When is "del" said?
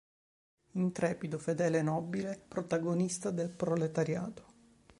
3.29-3.51